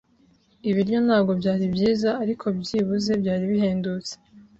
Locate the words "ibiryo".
0.69-0.97